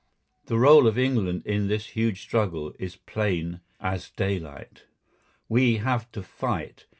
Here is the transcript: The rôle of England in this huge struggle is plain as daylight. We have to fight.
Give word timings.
The 0.45 0.55
rôle 0.55 0.87
of 0.87 0.97
England 0.97 1.43
in 1.45 1.67
this 1.67 1.89
huge 1.89 2.23
struggle 2.23 2.73
is 2.79 2.95
plain 2.95 3.59
as 3.79 4.09
daylight. 4.09 4.85
We 5.47 5.77
have 5.77 6.11
to 6.13 6.23
fight. 6.23 6.87